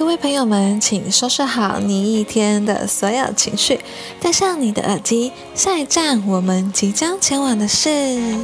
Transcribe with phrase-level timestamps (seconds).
[0.00, 3.78] 各位朋友们，请收拾好你一天的所有情绪，
[4.18, 8.40] 带上你的耳机，下一站我们即将前往的是。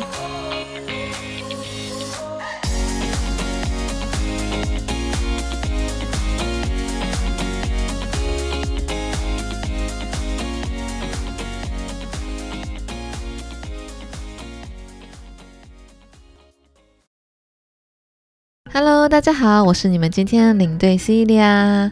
[18.79, 21.91] Hello，大家好，我是你们今天的领队 Celia。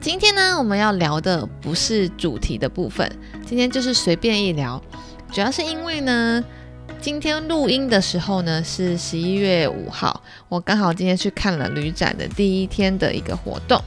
[0.00, 3.08] 今天呢，我们要聊的不是主题的部分，
[3.46, 4.82] 今天就是随便一聊。
[5.30, 6.42] 主要是因为呢，
[7.00, 13.80] 今天录音的时候呢是十一月五号，我刚好今天去看了旅展的第一天的一个活动。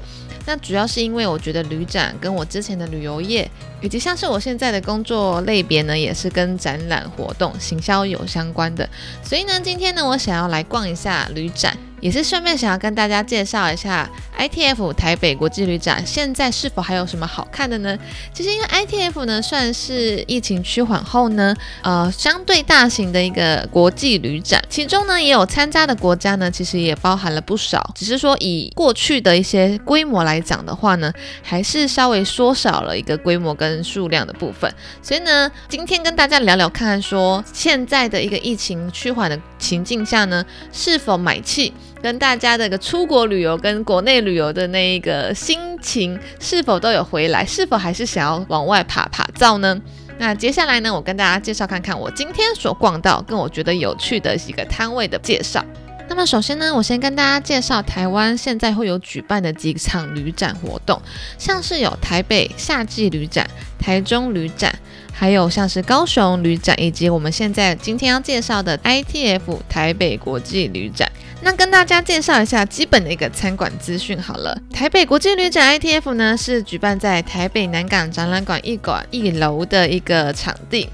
[0.45, 8.89] 那主要是因为我觉得旅展跟我之前的旅游业，以及像是我现在的工作类别呢，也是跟展览活动、行销有相关的。
[9.21, 11.77] 所以呢，今天呢，我想要来逛一下旅展。
[12.01, 17.97] 也是顺便想要跟大家介绍一下 ITF 台北国际旅展现在是否还有什么好看的呢？
[18.33, 31.13] 其实因为 ITF 呢算是疫情趋缓后呢，呃相对大型的一个国际旅展，其中呢也有参加的国家呢，其实也包含了不少，只是说以过去的一些规模来讲的话呢，
[31.43, 34.73] 还是稍微缩小了一个规模跟数量的部分。
[35.03, 41.71] 所以呢，今天跟大家聊聊看看，说现在的一个疫情趋缓的情境下呢，是否买气？
[42.01, 47.45] 跟大家的一个出国旅游跟国内旅游的那一个心情是否都有回来？
[47.45, 49.79] 是否还是想要往外爬爬照呢？
[50.17, 55.63] 那接下来呢，我跟大家介绍看看我今天所逛到跟我觉得有趣的几个摊位的介绍。
[56.09, 61.01] 那么首先呢，我先跟大家介绍台湾现在会有举办的几场旅展活动，
[61.37, 64.77] 像是有台北夏季旅展、台中旅展，
[65.13, 71.11] 还有像是高雄旅展，以及我们现在今天要介绍的 ITF 台北国际旅展。
[71.43, 74.55] 那跟大家介绍一下基本的一个餐馆资讯好了。
[74.71, 80.89] 台北国际旅展 ITF 呢是举办在台北南港展览馆一馆一楼的一个场地。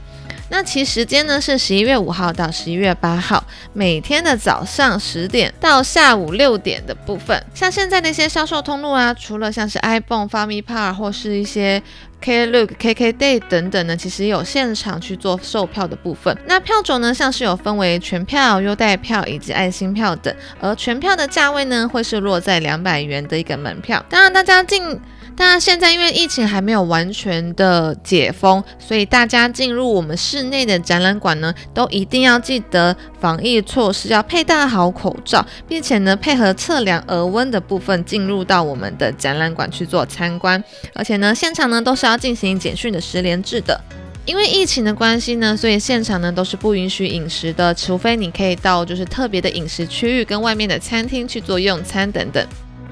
[0.49, 7.41] 那其时间呢是十一月五号到十一月八号，每天的早上十点到下午六点的部分。
[7.53, 11.81] 像现在那些销售通路啊，除了像是 iPhone、f a m i Par 或是一些。
[12.21, 16.37] Klook、KK Day 等等呢，其实有现场去做售票的部分。
[16.45, 20.35] 那票种呢，像是有分为全票、优待票以及爱心票等。
[20.59, 24.03] 而全票的价位呢，会是落在两百元的一个门票。
[24.09, 24.99] 当然，大家进。
[25.37, 40.61] 当然，现在因为疫情还没有完全的解封，所以大家进入我们室内的展览馆呢，都一定要记得防疫措施，要佩戴好口罩，并且呢配合测量额温的部分进入到我们的展览馆去做参观。
[40.95, 43.79] 而且呢，现场呢都是要进行简讯的十连制的。
[44.25, 52.43] 因为疫情的关系呢，所以现场呢都是不允许饮食的，除非你可以到就是特别的饮食区域跟外面的餐厅去做用餐等等。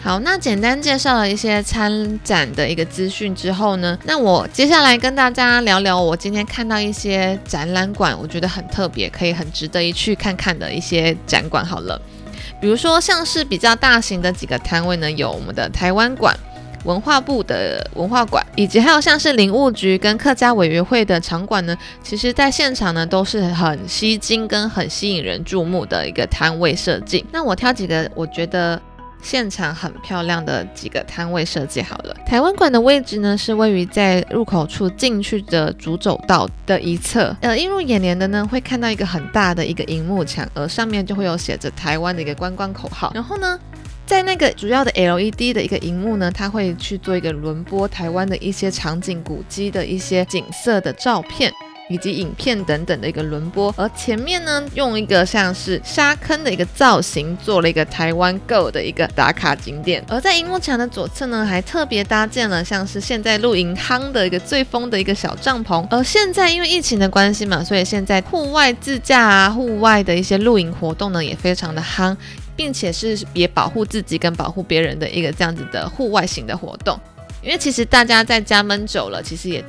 [0.02, 11.66] 好，那简单介绍了一些参展的一个资讯之后呢，那我接下来跟大家聊聊我今天看到一些展览馆，我觉得很特别，可以很值得一去看看的一些展馆。
[11.66, 12.00] 好了，
[12.62, 16.38] 比如说像是比较大型的几个摊位呢，有我们的台湾馆、
[16.84, 27.26] 文化部的文化馆，以及还有像是林务局跟客家委员会的场馆呢，其实在现场呢都是很吸睛跟很吸引人注目的一个摊位设计。
[27.32, 28.80] 那我挑几个，我觉得。
[29.26, 32.16] 现场很漂亮的几个摊位设计好了。
[32.28, 37.36] 台湾馆的位置呢是位于在入口处进去的主走道的一侧。
[37.42, 43.12] 呃，映入眼帘的呢会看到一个很大的一个荧幕墙，而上面就会有写着台湾的一个观光口号。
[43.16, 43.60] 然后呢，
[44.06, 51.52] 在那个主要的 LED 的一个荧幕呢，它会去做一个轮播台湾的一些场景、古迹的一些景色的照片。
[51.88, 60.04] 以及影片等等的一个轮播，而前面呢，用一个像是沙坑的一个造型，做了一个台湾 Go 的一个打卡景点。
[60.08, 65.86] 而在荧幕墙的左侧呢，还特别搭建了像是现在露营夯的一个最风的一个小帐篷。
[65.92, 72.18] 而现在因为疫情的关系嘛，所以现在户外自驾啊，户外的一些露营活动呢，也非常的夯，
[72.56, 77.00] 并且是也保护自己跟保护别人的一个这样子的户外型的活动。
[77.44, 79.64] 因为其实大家在家闷久了，其实也。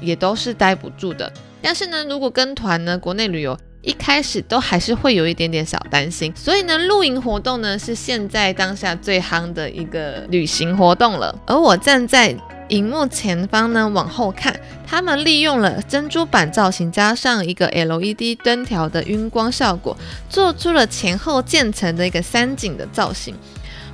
[0.00, 11.34] 也都是待不住的，但是呢，如果跟团呢，国内旅游一开始都还是会有一点点小担心，所以呢，露营活动呢是现在当下最夯的一个旅行活动了。
[11.46, 12.36] 而我站在
[12.68, 14.54] 荧幕前方呢，往后看，
[14.86, 19.96] 他们利用了珍珠板造型加上一个 LED 灯条的晕光效果，
[20.28, 23.34] 做出了前后渐层的一个三景的造型，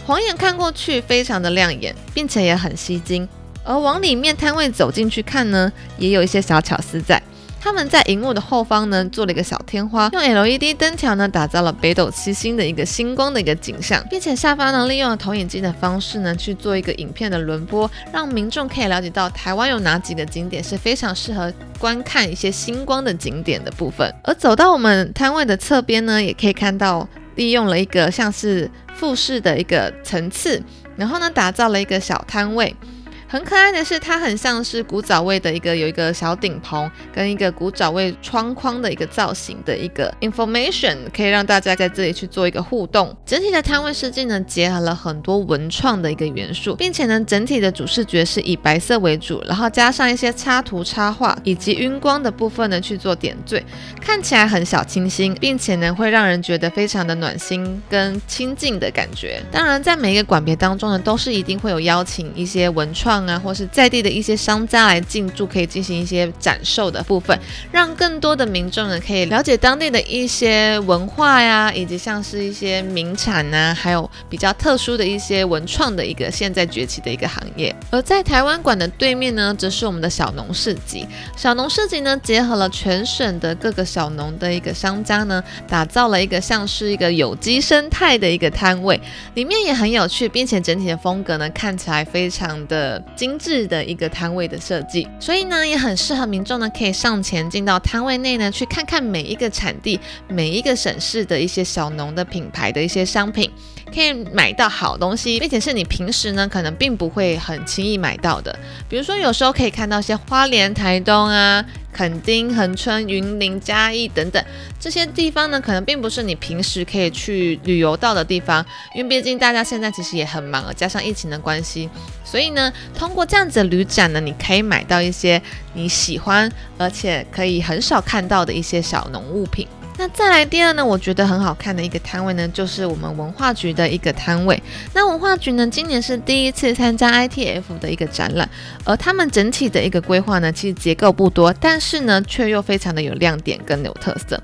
[0.05, 3.29] 晃眼看过去非常的亮眼，并且也很吸睛。
[3.65, 7.21] 而往里面摊位走进去看呢，也有一些小巧思在。
[7.61, 24.15] 他们在荧幕的后方呢做了一个小天花，用 LED 灯条呢打造了北斗七星的一个星光的一个景象，并且下方呢利用了投影机的方式呢去做一个影片的轮播，让民众可以了解到台湾有哪几个景点是非常适合观看一些星光的景点的部分。
[24.25, 30.63] 而走到我们摊位的侧边呢，也可以看到利用了一个像是复式的一个层次，
[30.97, 32.77] 然后呢打造了一个小摊位。
[33.27, 43.17] 很可爱的是，它很像是古早味的一个有一个小顶棚跟一个古早味窗框的一个造型的一个 information，可以让大家在这里去做一个互动。
[43.27, 53.65] 整体的摊位设计呢，结合了很多文创的一个元素，并且呢，整体的主视觉是以白色为主，然后加上一些插图插画以及晕光的部分呢去做点缀，
[54.01, 59.43] 看起来很小清新，并且呢会让人觉得非常的暖心跟亲近的感觉。
[59.51, 63.24] 当然，在每一个馆别当中呢，都是一定会有邀请一些文创。
[63.29, 67.39] 啊，或是在地的一些商家来进驻，可以进行一些展售的部分，
[67.71, 77.75] 让更多的民众呢可以了解当地的一些文化呀，以及像是一些名产呐，还有比较特殊的一些文创的一个现在崛起的一个行业。
[77.91, 81.07] 而在台湾馆的对面呢，则是我们的小农市集。
[81.37, 88.99] 小农市集呢，结合了全省的各个小农的一个商家呢，打造了一个像是一个有机生态的一个摊位，
[89.35, 93.03] 里面也很有趣，并且整体的风格呢，看起来非常的。
[93.17, 99.99] 精致的一个摊位的设计，所以呢也很适合民众呢可以上前进到摊位内呢去看看每一个产地、
[100.29, 103.51] 每一个省市的一些小农的品牌的一些商品，
[103.95, 108.59] 可以买到好东西，并且是你平时呢可能并不会很轻易买到的。
[108.89, 111.65] 比如说有时候可以看到一些花莲、台东啊。
[111.95, 114.45] 垦丁、恒春、云林、嘉义等等
[114.81, 121.89] 这些地方呢，可能并不是你平时可以去旅游到的地方，因为毕竟大家现在其实也很忙，加上疫情的关系，
[122.25, 125.41] 所以呢，通过这样子的旅展呢，你可以买到一些
[125.73, 129.67] 你喜欢而且可以很少看到的一些小农物品。
[129.97, 134.61] 那再来第二呢，我觉得很好看的一个摊位呢，就是我们文化局的一个摊位。
[134.93, 138.49] 那文化局呢，今年是第一次参加 ITF 的一个展览，
[138.85, 144.41] 而他们整体的一个规划呢，其实结构不多，但是呢，却又非常的有亮点跟有特色。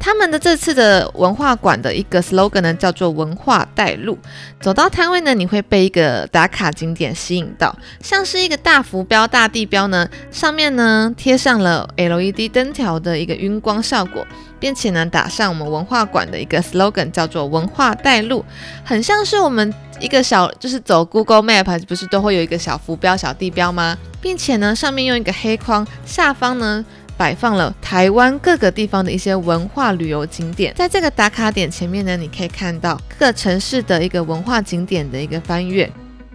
[0.00, 4.16] 他们的这次的文化馆的一个 slogan 呢，叫做“文化带路”。
[4.60, 14.26] 走到摊位呢，你会被一个打卡景点吸引到，像是一个大浮标、大地标呢，上面呢贴上了 LED 灯条的一个晕光效果，
[14.58, 18.44] 并且呢打上我们文化馆的一个 slogan，叫做“文化带路”，
[18.84, 23.98] 很像是我们一个小，就是走 Google Map 不是都会有一个小浮标、小地标吗？
[24.20, 26.84] 并且呢上面用一个黑框，下方呢。
[27.18, 35.90] 摆放了台湾各个地方的一些文化旅游景点，在这个打卡点前面呢，你可以看到各个城市的一个文化景点的一个翻阅，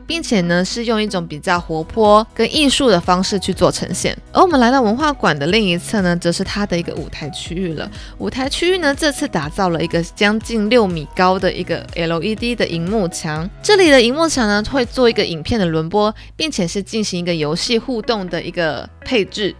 [0.05, 4.15] 并且呢是用一种比较活泼跟艺术的方式去做呈现。
[4.33, 7.89] 而我们来到文化馆的另一侧呢，则是它的一个舞台区域了。
[8.17, 19.55] 舞台区域呢，这次打造了一个将近六米高的一个 LED 的荧幕墙，这里的荧幕墙呢会做一个影片的轮播，并且是进行一个游戏互动的一个配置。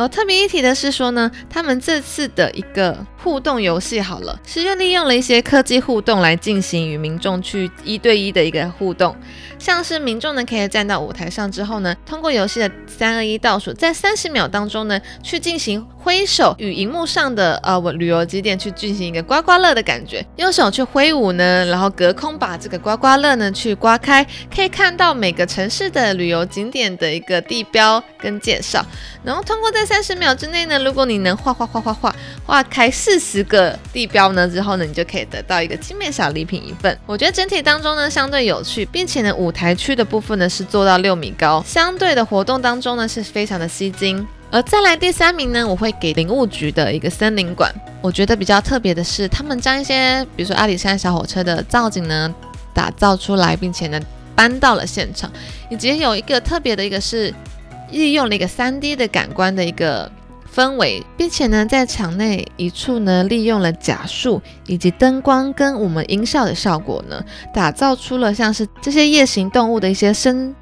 [0.00, 9.14] 而特别一提的是说呢，他们这次的一个互动游戏好了，是又利用了一些科技互动来进行与民众去一对一的一个互动，
[9.58, 28.84] 像是民众呢可以站到舞台上之后呢，通过游戏的三二一倒数，在三十秒当中呢去进行挥手与荧幕上的呃我旅游景点去进行一个刮刮乐的感觉，用手去挥舞呢，然后隔空把这个刮刮乐呢去刮开，可以看到每个城市的旅游景点的一个地标跟介绍，
[29.22, 32.14] 然后通过在三十秒之内呢，如果你能画画画画画
[32.46, 36.96] 画开四四十个地标呢，之后呢，你就可以得到一个精美小礼品一份。
[37.06, 44.24] 我觉得整体当中呢，相对有趣，并且呢，舞台区的部分呢是做到六米高，相对的活动当中呢是非常的吸睛。
[44.52, 47.74] 而再来第三名呢，我会给林务局的一个森林馆。
[48.00, 52.32] 我觉得比较特别的是，他们将一些比如说阿里山小火车的造景呢
[52.72, 54.00] 打造出来，并且呢
[54.36, 55.28] 搬到了现场，
[55.68, 57.34] 以及有一个特别的一个是。
[57.92, 60.08] 利用了一个三 D 的感官的一个
[60.54, 70.54] 氛围，并且呢，在场内一处呢，利用了假树以及灯光跟我们音效的效果呢，打造出了像是这些夜行动物的一些生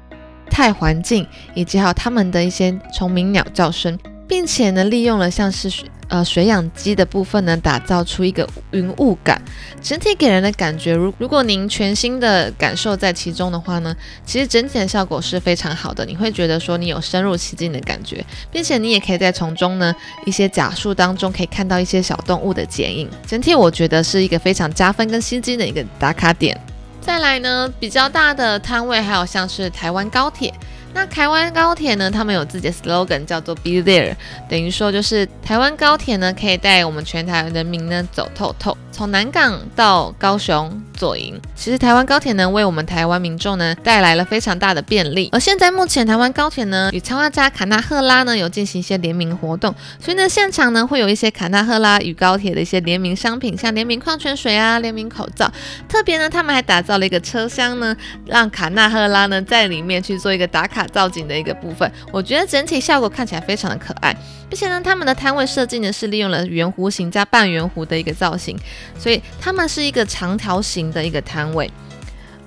[0.49, 5.69] 态环境，以及还有它们的一些虫鸣鸟叫声，并且呢，利用了像是。
[6.09, 9.39] 呃，水养机的部分呢，打造出一个云雾感，
[9.79, 26.59] 整体给人的感觉，如如果您全新的感受在其中的话呢，其实整体的效果是非常好的，你会觉得说你有深入其境的感觉，并且你也可以在从中呢一些假树当中可以看到一些小动物的剪影，整体我觉得是一个非常加分跟吸睛的一个打卡点。
[26.99, 30.51] 再来呢，比较大的摊位还有像是台湾高铁。
[30.93, 34.15] 那台湾高铁呢，他们有自己的 slogan 叫做 Be There，
[34.49, 38.77] 等于说就是台湾高铁呢可以带我们全台人民呢走透透。
[38.99, 45.29] 从南港到高雄左营，其实台湾高铁呢为我们台湾民众呢带来了非常大的便利。
[45.31, 55.49] 而现在目前台湾高铁呢与参加家卡纳赫拉呢有进行一些联名活动，所以呢现场呢会有一些卡纳赫拉与高铁的一些联名商品，像联名矿泉水啊、联名口罩。
[55.87, 61.89] 特别呢他们还打造了一个车厢呢，让卡纳赫拉呢在里面去做一个打卡造景的一个部分。
[62.11, 64.13] 我觉得整体效果看起来非常的可爱，
[64.49, 68.59] 并且呢他们的摊位设计呢是利用了圆弧形加半圆弧的一个造型。
[68.97, 71.71] 所以它们是一个长条形的一个摊位，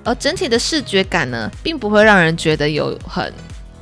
[0.03, 3.31] 而整体的视觉感呢，并不会让人觉得有很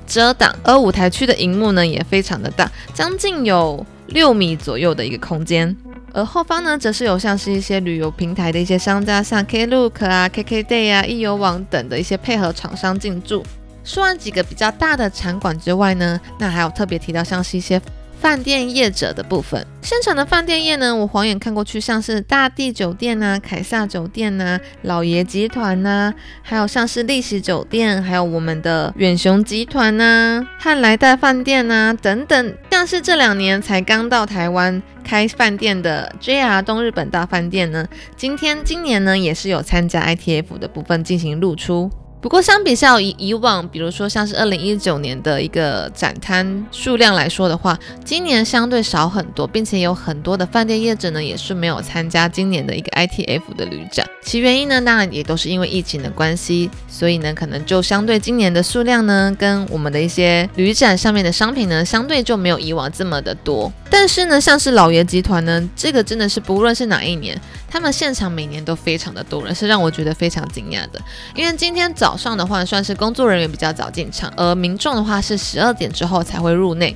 [0.05, 0.55] 遮挡。
[0.63, 5.75] 而舞台区的荧幕呢，也非常的大，将近有六米左右的一个空间。
[6.13, 13.45] 而后方呢，则是有像是一些旅游平台的一些商家，像 Klook 啊、KKday 啊、易游网等的一些配合厂商进驻。
[13.83, 17.81] 说完几个比较大的场馆之外呢，那还有特别提到像是一些。
[18.21, 26.13] 饭店业者的部分，现场的饭店业呢，我晃眼看过去，像是大地酒店呐、凯撒酒店呐、老爷集团呐，
[26.43, 41.89] 还有像是利喜酒店，还有我们的远雄集团呐、汉来大饭店呐等等，像是这两年才刚到台湾开饭店的 JR 东日本大饭店呢，今天今年呢也是有参加 ITF 的部分进行露出。
[42.21, 54.07] 不过，相比较以以往，比如说像是二零一九年的一个展摊数量来说的话，今年相对少很多，并且有很多的饭店业者呢也是没有参加今年的一个 ITF 的旅展。
[54.21, 63.73] 其原因呢，当然也都是因为疫情的关系，所以呢，可能就相对今年的数量呢，跟我们的一些旅展上面的商品呢，相对就没有以往这么的多。
[63.89, 67.37] 但是呢，像是老爷集团呢，这个真的是不论是哪一年，
[67.67, 71.01] 他们现场每年都非常的多人，是让我觉得非常惊讶的。
[71.35, 76.93] 因为今天早早上的话，算是工作人员比较早进场，而民众的话是十二点之后才会入内。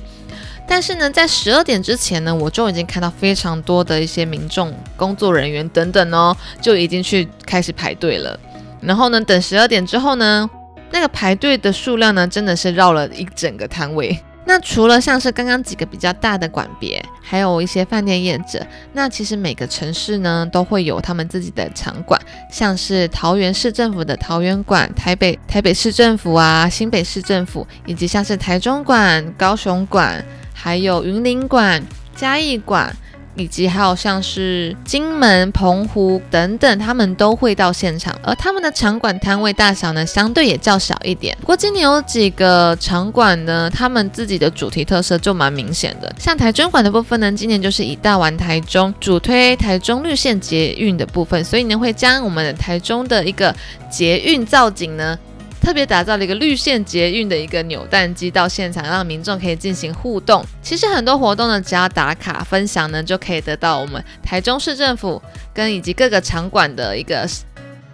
[0.68, 8.38] 但是呢，在十二点之前呢，我就已经看到非常多的一些民众、工作人员等等哦，就已经去开始排队了。
[8.82, 10.50] 然后呢，等十二点之后呢，
[10.90, 14.20] 那个排队的数量呢，真的是绕了一整个摊位。
[14.46, 30.24] 那除了像是刚刚几个比较大的馆别，还有一些饭店业者，那其实每个城市呢都会有他们自己的场馆，像是桃园市政府的桃园馆、台北台北市政府啊、新北市政府，以及像是台中馆、高雄馆。
[30.58, 31.82] 还有云林馆、
[32.14, 32.90] 嘉义馆，
[33.36, 38.18] 以及还有像是金门、澎湖等等，他们都会到现场。
[38.22, 41.36] 而他们的场馆摊位大小呢，相对也较小一点。
[41.40, 46.12] 不过今年有几个场馆呢，他们自己的主题特色就蛮明显的。
[46.18, 53.54] 像台中馆的部分呢，今年就是以大玩台中，主推台中绿线捷运的部分，所以呢会将我们的台中的一个
[53.90, 55.18] 捷运造景呢。
[55.66, 60.40] 特别打造了一个绿线捷运的一个扭蛋机到现场，让民众可以进行互动。
[60.62, 65.20] 其实很多活动呢，只要打卡分享呢，就可以得到我们台中市政府
[65.52, 67.28] 跟以及各个场馆的一个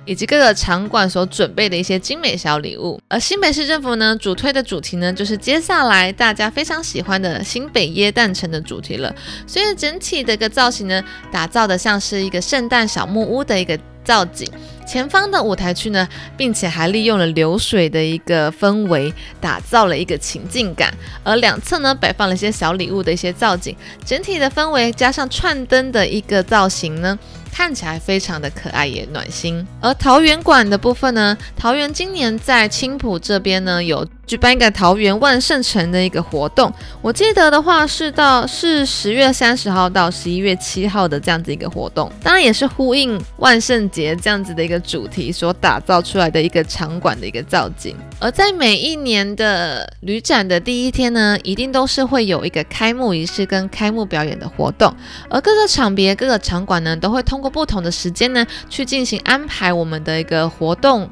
[0.04, 3.00] 以及各个场馆所准备的一些精美小礼物。
[3.09, 9.14] 而新北市政府呢，主推的主题呢，就是接下来大家非常喜欢的新北耶诞城的主题了。
[9.47, 13.78] 所以整体的一个造型呢，打造的像是一个圣诞小木屋的一个。
[14.04, 14.50] 造景
[14.85, 20.92] 前方的舞台区呢，并且还利用了流水的一个氛围，打造了一个情境感。
[21.23, 27.16] 而两侧呢，摆放了一些小礼物的一些造景，整体的氛围加上串灯的一个造型呢。
[27.52, 29.64] 看起来非常的可爱也暖心。
[29.80, 47.95] 而桃园馆的部分呢，桃园今年在青浦这边呢有举办一个桃园万圣城的一个活动，我记得的话是到是十月三十号到十一月七号的这样子一个活动，当然也是呼应万圣节这样子的一个主题所打造出来的一个场馆的一个造景。
[48.19, 54.95] 而在每一年的旅展的第一天呢，一定都是会有一个开幕仪式跟开幕表演的活动，
[55.29, 57.43] 而各个场别各个场馆呢都会通。
[57.43, 61.11] 过不同的时间呢，去进行安排我们的一个活动、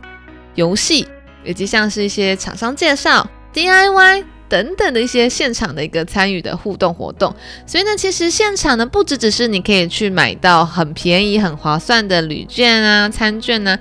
[0.55, 1.05] 游戏，
[1.45, 7.35] 以及像是一些厂商介绍、DIY 等等的一些现场的一个参与的互动活动。
[7.67, 13.79] 所以呢，其实现场呢，不只只是你可以去买到很便宜、很划算的旅券啊、餐券呢，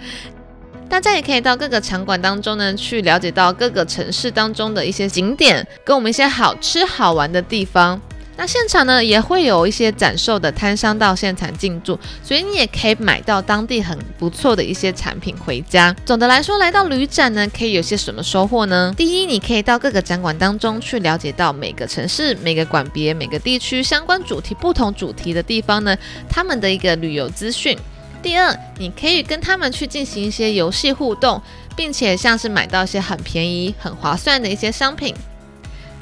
[0.88, 8.00] 大家也可以到各个场馆当中呢，去了解到各个城市当中的一些景点，跟我们一些好吃好玩的地方。
[8.40, 15.94] 那现场呢也会有一些展售的摊商到现场进驻，所以你也可以买到当地很不错的一些产品回家。
[16.06, 18.94] 总的来说，来到旅展呢，可以有些什么收获呢？
[18.96, 25.94] 第一，你可以到各个展馆当中去了解到每个城市、每个馆别、每个地区相关主题不同主题的地方呢，
[26.30, 27.78] 他们的一个旅游资讯。
[28.22, 31.42] 第二，你可以跟他们去进行一些游戏互动。
[31.76, 35.16] 并且像是买到一些很便宜、很划算的一些商品。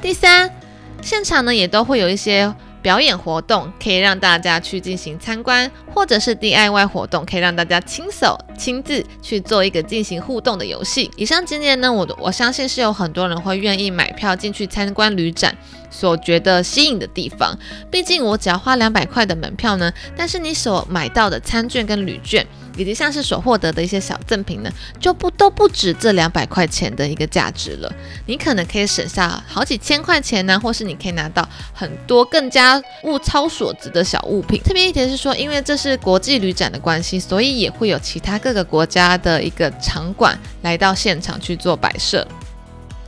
[0.02, 0.52] 第三，
[1.02, 2.54] 现场呢也都会有一些。
[2.88, 11.12] 表演活动可以让大家去进行参观，或者是 DIY 活动，可以让大家亲手亲自去做一个进行互动的游戏。
[11.18, 15.54] 以上几点呢，我我相信是有很多人会愿意买票进去参观旅展。
[15.90, 17.58] 所觉得吸引的地方，
[17.90, 27.92] 毕竟我只要花两百块的门票呢，但是你所买到的餐券跟旅券，以及像是所获得的一些小赠品呢，就不都不止这两百块钱的一个价值了。
[28.26, 34.62] 你可能可以省下好几千块钱呢，或是你可以拿到很多更加物超所值的小物品。
[34.64, 42.28] 特别一点是说，因为这是国际旅展的关系，所以也会有其他各个国家的一个场馆来到现场去做摆设。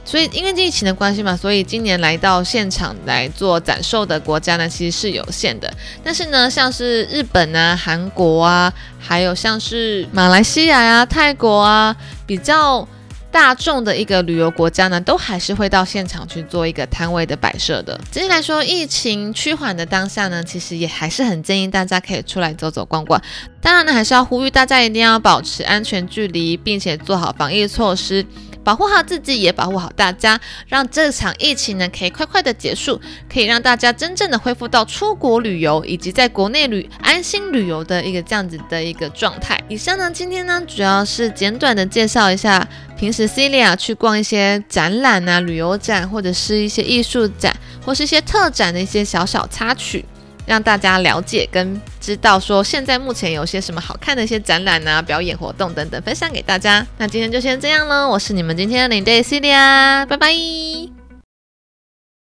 [0.06, 5.72] 所以，因为疫情的关系嘛，所以今年来到现场来做展售的国家呢，其实是有限的。
[6.04, 11.96] 但是呢，像是日本啊、韩国啊，还有像是马来西亚啊、泰国啊，
[12.26, 12.88] 比较
[13.32, 18.00] 大众的一个旅游国家呢，都还是会到现场去做一个摊位的摆设的。
[18.12, 23.22] 整体来说，疫情趋缓的当下呢，其实也还是很建议大家可以出来走走逛逛。
[23.62, 28.26] 当然呢，还是要呼吁大家一定要保持安全距离，并且做好防疫措施。
[28.70, 39.60] 保护好自己，也保护好大家，让这场疫情呢可以快快的结束，可以让大家真正的恢复到出国旅游以及在国内旅安心旅游的一个这样子的一个状态。
[39.70, 47.52] 以上呢，今天呢主要是简短的介绍一下平时 Celia 去逛一些展览啊、旅游展或者是一些艺术展
[47.84, 50.06] 或是一些特展的一些小小插曲。
[50.50, 56.86] 让大家了解跟知道说现在目前有些什么好看的一些展览啊、表演活动等等，分享给大家。
[56.98, 60.99] 那今天就先这样喽，我是你们今天的领队 Celia，拜拜。